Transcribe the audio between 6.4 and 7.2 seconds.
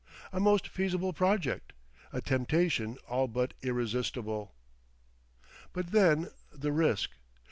the risk....